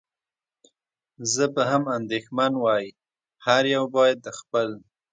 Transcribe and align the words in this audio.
زه 1.33 1.43
به 1.53 1.63
هم 1.71 1.83
اندېښمن 1.97 2.53
وای، 2.63 2.85
هر 3.45 3.63
یو 3.75 3.83
باید 3.95 4.17
د 4.25 4.27
خپل. 4.39 4.69